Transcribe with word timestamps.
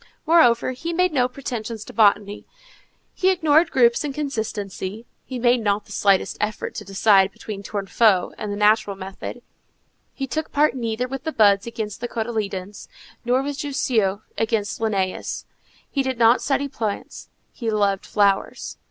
Moreover, 0.25 0.71
he 0.71 0.93
made 0.93 1.11
no 1.13 1.27
pretensions 1.27 1.83
to 1.85 1.93
botany; 1.93 2.47
he 3.13 3.29
ignored 3.29 3.69
groups 3.69 4.03
and 4.03 4.15
consistency; 4.15 5.05
he 5.25 5.37
made 5.37 5.61
not 5.61 5.85
the 5.85 5.91
slightest 5.91 6.37
effort 6.41 6.73
to 6.73 6.83
decide 6.83 7.31
between 7.31 7.61
Tournefort 7.61 8.33
and 8.39 8.51
the 8.51 8.57
natural 8.57 8.95
method; 8.95 9.43
he 10.11 10.25
took 10.25 10.51
part 10.51 10.73
neither 10.75 11.07
with 11.07 11.23
the 11.23 11.31
buds 11.31 11.67
against 11.67 12.01
the 12.01 12.07
cotyledons, 12.07 12.87
nor 13.23 13.43
with 13.43 13.59
Jussieu 13.59 14.23
against 14.39 14.79
Linnæus. 14.81 15.45
He 15.87 16.01
did 16.01 16.17
not 16.17 16.41
study 16.41 16.67
plants; 16.67 17.29
he 17.53 17.69
loved 17.69 18.07
flowers. 18.07 18.79